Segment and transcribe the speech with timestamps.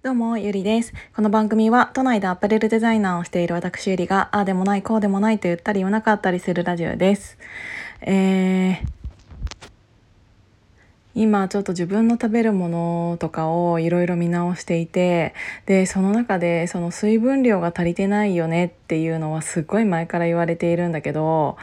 [0.00, 0.94] どうも、ゆりです。
[1.16, 7.36] この番組は、都内でアパレルデザイナーをしている私ゆりが、ああでもない、こうでもないと言ったり言わなかったりするラジオです。
[8.02, 8.88] えー、
[11.16, 15.34] 今ちょっと自分の食べるものとかをいろいろ見直していて
[15.66, 21.56] でその中でその水分量が足りてないよねっていうのはすっごい前から言われているんだけど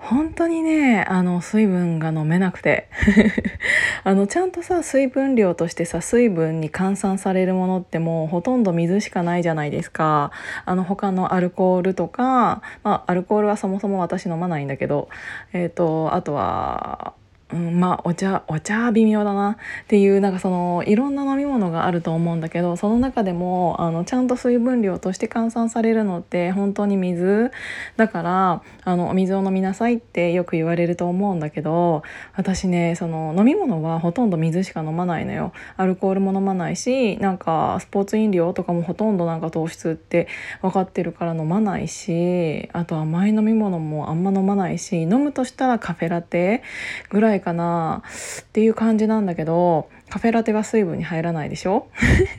[0.00, 2.88] 本当にねあの水分が飲めなくて。
[4.02, 10.30] あのちゃんとさ水分量としてさ水分に換算されるものってもうほとんど水しかないじゃないですか。
[10.64, 15.08] あの他のアルコールとか、まあ、アルコールはそもそも私飲まないんだけど、
[15.52, 17.12] えーとあとは
[17.52, 27.50] うん、まあお茶お茶は微妙だなっていうなんかそのいろんな飲み物があると思うんだけどその中でもあのちゃんと水分量として換算されるのって本当に水
[27.96, 32.02] だからあのお水を飲みなさいってよく言われると思うんだけど
[32.34, 35.52] 私ねその飲み物はほとんど水しか飲まないのよ。
[35.76, 40.28] アルコールも飲まないしなんかスポーツ飲料とかもほとんどなんか糖質って
[40.62, 46.62] 分かってるから飲まないしあと甘い飲み物もあんま飲まないし飲むとしたらカフェラテ
[47.08, 48.02] ぐらいかな。
[48.42, 51.88] っていう感じなんだけどカフェラテは水分に入らないでしょ？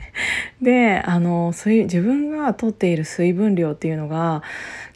[0.62, 4.42] であの水自分が取っている水分量っていうのが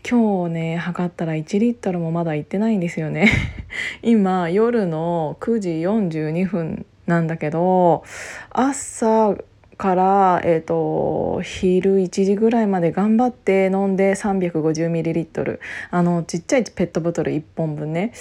[0.08, 3.28] 今日ね測ったら1リットルもまだいってないんですよね。
[4.02, 8.04] 今夜の9時42分なんだけど
[8.50, 9.36] 朝
[9.77, 15.58] から、えーと、昼1時ぐらいまで頑張って飲んで 350ml
[15.91, 18.12] あのちっちゃいペットボトル1本分ね。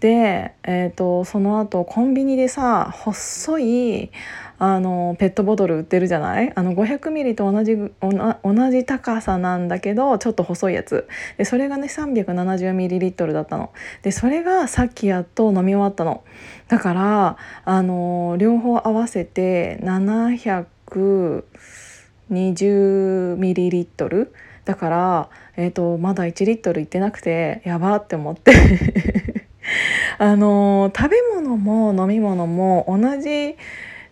[0.00, 4.10] で、えーと、その後コンビニでさ細い
[4.58, 6.52] あのペットボトル売ってるじゃない？
[6.54, 11.06] あの500ミリと同じ同じ高さなんだけどちょっと細いやつ。
[11.36, 13.72] でそれがね370ミリリットルだったの。
[14.02, 16.22] でそれがさっきやっと飲み終わったの。
[16.68, 20.66] だからあの両方合わせて700
[22.30, 24.32] 20ミリリットル？
[24.64, 28.52] だから、えーと、まだ1リットルいってなくてやばって思って。
[30.18, 33.56] あの食べ物も飲み物も同じ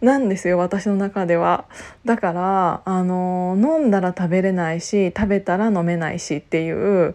[0.00, 1.66] なんですよ私の中では。
[2.04, 7.14] だからあの飲んだら食べれないし食べたら飲めないしっていう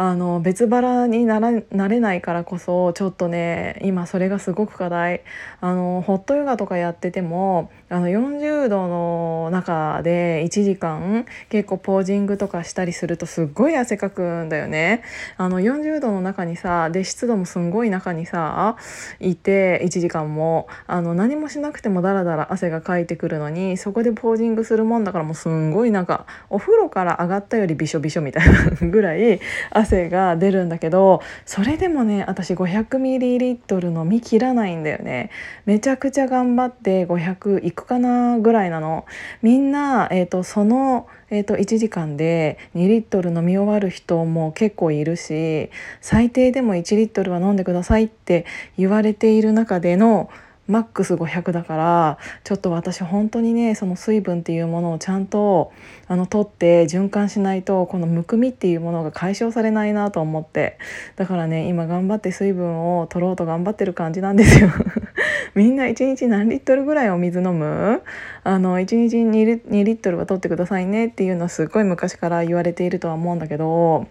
[0.00, 5.22] あの別腹にならなれないからこそちょっとね今それがすごく課題
[5.60, 15.02] あのホットヨガとかやっててもあの40度の中で1時間結構ポージングとかしたりするとすっごい汗かくんだよね。
[15.36, 18.76] あの40度の中にさで湿度もすんごい中にさ
[19.18, 35.30] いて1時間もあの何もしなくてもダラダラ汗がかいてくるのにそこでポージングするもんだからもうすんごいなんかお風呂から上がったよりびしょびしょみたいなぐらい汗汗が出るんだけどそれでもね私 500ml 飲みきらないんだよね
[35.64, 39.06] めちゃくちゃ頑張って500いくかなぐらいなの
[39.42, 45.68] みんな、えーと、そのえーと、1時間で2リットル飲み終わる人も結構いるし
[46.00, 48.46] 最低でも1リットルは飲んでくださいって
[48.78, 50.30] 言われている中での
[50.68, 55.72] マックス500だからちょっと私本当にねその水分っていうものをちゃんと
[56.06, 60.78] あの取って循環しないとこのむくみっていうものが解消されないなと思って。
[61.16, 64.68] だからね今頑張って水分を取ろうと頑張ってる感じなんですよ。
[65.54, 68.02] みんな1日何リットルぐらいお水飲む？
[68.44, 74.06] あの1日 2, 2リットルは取ってくださいねっていうのはすっごい昔から言われているとは思うんだけど。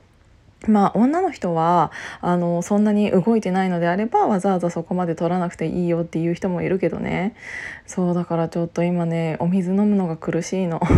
[0.65, 7.35] まあ女の人はあのそんなに動いてないのであればわざわざそこまで取らなくていいよっていう人もいるけどね
[7.85, 10.81] そうだからちょっと今ねお水飲むのが苦しいの。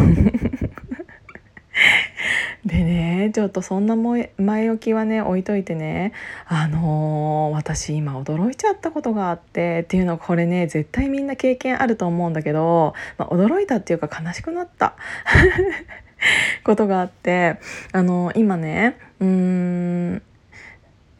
[2.65, 6.11] でねちょっとそんな前置きはね置いといてね
[6.45, 14.95] あのー、私今驚いちゃったことがあってっていうのこれね絶対みんな経験あると思うんだけど、まあ、驚いたっていうか悲しくなった。
[16.63, 17.57] ことがあって
[17.91, 20.21] あの今ねうん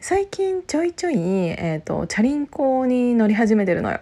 [0.00, 4.00] 最近ちょいちょい、えーと、チャリンコに乗り始めてるのよ。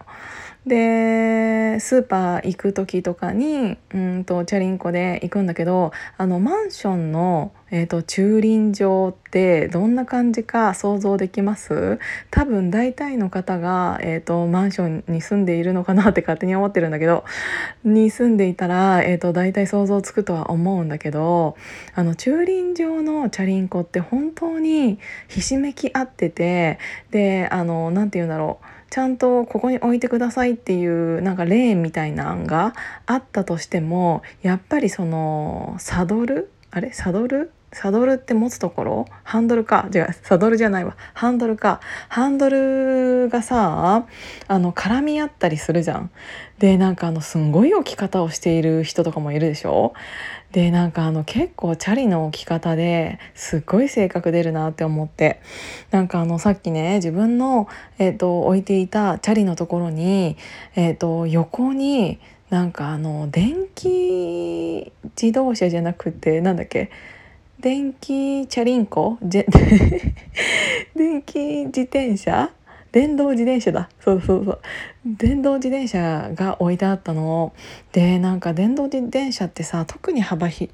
[0.68, 11.98] でスーパー行く時とかにうんとチャリンコで行くんだけどあのマンションの、えーと、駐輪場ってどんな感じか想像できます？
[12.30, 17.24] 多分大体の方が、えーと、マンションに住んでいるのかなって勝手に思ってるんだけど
[17.84, 21.56] に住んでいたら、えー、と大体想像つくとは思うんだけど
[21.94, 24.98] あの駐輪場のチャリンコって本当に
[25.28, 26.78] ひしめき合ってて
[27.10, 28.77] であの何て言うんだろう。
[28.90, 32.74] ちゃんとここに置いてくださいっていうなんかレーンみたいな案が
[33.06, 36.50] あったとしてもやっぱりそのサドル？
[36.70, 36.92] あれ？
[36.92, 37.50] サドル？
[37.72, 39.06] サドルって持つところ？
[39.24, 39.88] ハンドルか。
[39.94, 40.96] 違うサドルじゃないわ。
[41.14, 41.80] ハンドルか。
[42.08, 44.06] ハンドルがさ
[44.48, 46.10] あの絡み合ったりするじゃん。
[46.58, 49.92] でなんかあのすんごい置き方をしている人とかもいるでしょ？
[50.52, 55.40] でなんかあの結構チャリの置き方ですっごい性格出るなって思って。
[55.90, 57.68] なんかあのさっきね自分の、
[57.98, 60.38] えーと、置いていたチャリのところに、
[60.74, 62.18] えーと横に
[62.48, 66.90] なんかあの電気自動車じゃなくてなんだっけ？
[67.60, 69.18] 電気チャリンコ？
[69.22, 69.44] 電
[71.22, 72.50] 気自転車？
[72.92, 73.88] 電動自転車だ。
[74.00, 74.60] そうそうそう。
[75.04, 77.52] 電動自転車が置いてあったの。
[77.92, 80.72] でなんか電動自転車ってさ特に幅広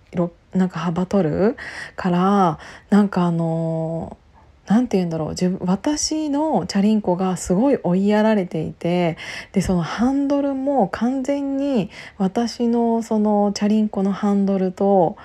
[0.53, 1.57] なんか幅取る
[1.97, 2.59] から
[2.91, 4.19] なんかあの
[4.67, 5.29] 何て言うんだろう。
[5.31, 9.17] 自私のチャリンコがすごい追いやられていて
[9.53, 15.17] でそのハンドルも完全に私のそのチャリンコのハンドルと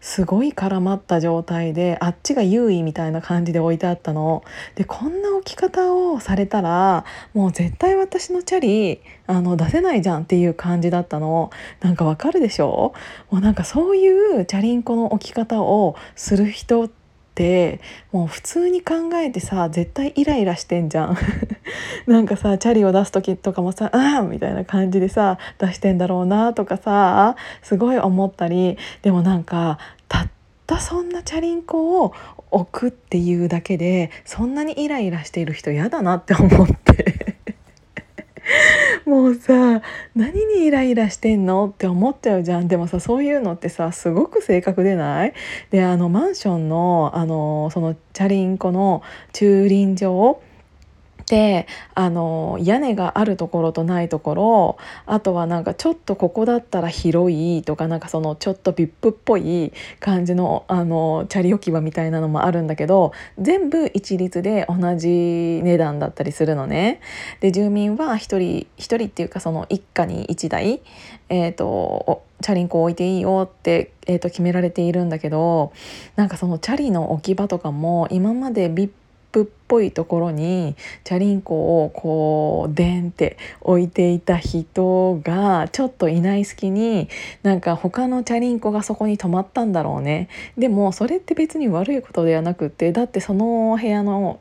[0.00, 4.44] すごい絡まった状態であっちが優位みたいな感じで置いてあったの。
[4.74, 7.04] でこんな置き方をされたら
[7.34, 11.50] もう絶対私のチャリあの出せないじゃんっていう感じだったの。
[11.80, 12.92] なんかわかるでしょ？
[13.30, 16.97] もうなんかそういうチャリンコの置き方をする人って
[17.38, 17.80] って
[18.10, 21.16] もう普通に考えてさ絶対イライラしてんじゃん
[22.10, 30.28] なんかさチャリを出す時とかもさ「ああ!」みたいな感じでさ出してんだろうなとかさすごい思ったりでもなんかたっ
[30.66, 32.12] たそんなチャリンコを
[32.50, 37.17] 置くっていうだけでそんなにイライラしている人嫌だなって思って
[39.04, 39.82] もうさ
[40.14, 42.68] 何にイライラしてんのって思っちゃうじゃん。
[42.68, 45.34] でもさそういうのってさすごく性格でない？
[45.70, 49.02] であのマンションのあのそのチャリンコの
[49.32, 50.40] 駐輪場
[51.28, 65.08] であの屋根があるところとないところあとはなんかちょっとここだったら広いとかなんかそのちょっと VIP っぽい感じのあのチャリ置き場みたいなのもあるんだけど全部一律で同じ
[65.62, 67.00] 値段だったりするのね。
[67.40, 70.80] で住民は1人1人っていうかその一家に1台、
[71.28, 75.72] えーと、チャリンコ置いていいよって、えーと決められているんだけど
[76.16, 78.90] なんかそのチャリの置き場とかも今まで VIP
[79.30, 87.08] プっぽいところにチャリンコをこうデンって置いていた人がちょっといない隙に
[87.42, 90.28] なんか他のチャリンコがそこに止まったんだろうね。
[90.56, 94.40] でもそれって別に悪いことではなくってだってその部屋の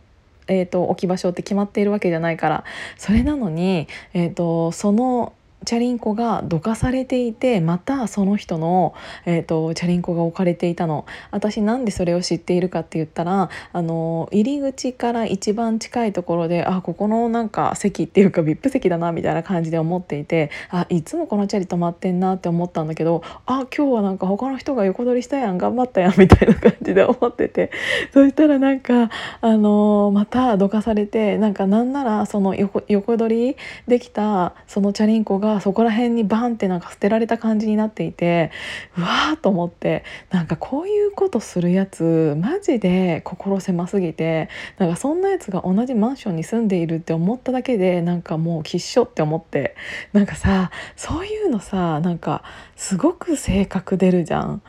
[0.50, 2.64] えーと、置き場所って決まっているわけじゃないから
[2.98, 5.34] それなのに、えーとその
[5.66, 8.94] チャリンコがどかされていてまたその人の、
[9.26, 11.06] えーと、チャリンコが置かれていたの。
[11.32, 27.72] 私なんでそれを知っているかって言ったらあの入り口から一番近いところであここのなんか席っていうか VIP 席だなみたいな感じで思っていてあいつもこのチャリ止まってんなって思ったんだけどあ今日はなんか他の人が横取りしたやん頑張ったやんみたいな感じで思ってて。
[28.14, 29.10] そしたらなんか
[29.42, 33.58] あのまたどかされてなんかなんならその横横取り
[33.88, 38.52] できたそのチャリンコががそこら辺にバンってなんか捨てられた感じになっていて
[38.98, 49.76] うわーと思ってなんかこういうことするやつマジで心狭すぎてなんかそんなやつが同じマンションに住んでいるって思っただけでなんかもうきっしょって思って
[50.14, 52.44] なんかさそういうのさなんか
[52.76, 54.62] すごく性格出るじゃん。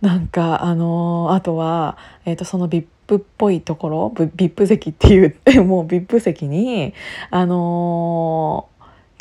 [0.00, 6.92] なんかあのー、あとは、えー、とその VIP っぽいところ VIP 席っていう もう VIP 席に
[7.30, 8.68] あの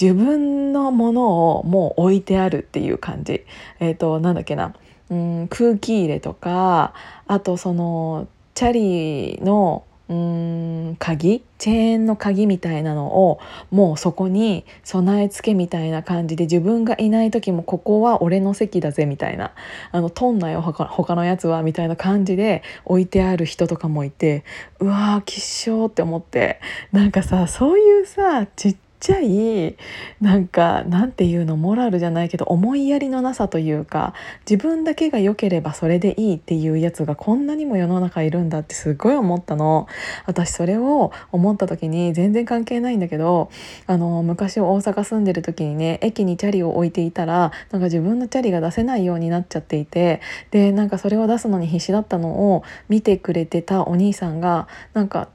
[0.02, 3.46] 自分のものをもう置いてあるっていう感じ。
[3.80, 4.74] えっ、ー、となんだっけな、
[5.12, 6.94] うん、空気入れとか
[7.28, 11.44] あとそのチャリのうーん鍵？
[11.58, 13.40] チェーンの鍵みたいなのを
[13.70, 19.52] もうそこに備え付けみたいな感じで自分がいない時もここは俺の席だぜみたいな。
[19.92, 24.44] あのとんなよ他のやつはみたいな感じで置いてある人とかもいて
[24.80, 26.60] うわー吉祥って思って。
[26.92, 29.76] なんかさそういうさちっちゃい
[30.22, 34.14] なんかなんていうのモラルじゃないけど思いやりのなさというか
[34.50, 39.88] 自分だけが良ければそれでいいっていうやつがこんなにも世の中いるんだってすごい思ったの。
[40.28, 43.50] 私それを思った時に全然関係ないんだけど
[43.88, 55.30] あの昔大阪住んでる時にね駅にチャリを置いていたらなんか自分のチャリが出せないようになっちゃっていてでなんかそれを出すのに必死だったのを見てくれてたお兄さんがなんか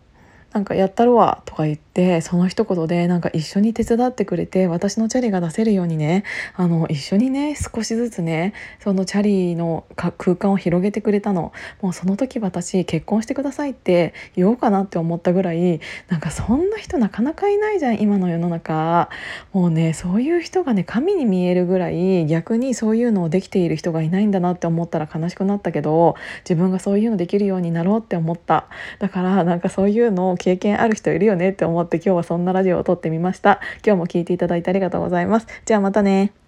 [0.56, 11.52] なんかやったるわとか言ってその一言でなんか一緒に手伝ってくれて私のチャリが出せるようにねあの一緒にね少しずつねそのチャリの空間を広げてくれたの。
[11.82, 19.10] もうその時私結婚してくださいって言おうかなって思ったぐらいなんかそんな人なかなかいないじゃん今の世の中。
[19.52, 26.14] もうねそういう人がね神に見えるぐらい逆にそういうのをできている人がいないんだなって思ったら悲しくなったけど
[26.48, 28.68] 自分がそういうのできるようになろうって思った。
[29.00, 33.58] だからなんかそういうのを経験ある人いるよねって思って今日はそんなラジオを撮ってみました。
[33.84, 35.48] 今日も聞いていただいてありがとうございます。
[35.64, 36.45] じゃあまたね。